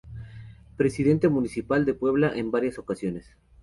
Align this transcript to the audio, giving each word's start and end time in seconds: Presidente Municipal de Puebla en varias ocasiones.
Presidente 0.77 1.29
Municipal 1.29 1.85
de 1.85 1.93
Puebla 1.93 2.31
en 2.35 2.49
varias 2.49 2.79
ocasiones. 2.79 3.35